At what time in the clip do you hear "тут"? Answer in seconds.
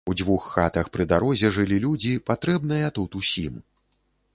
2.97-3.23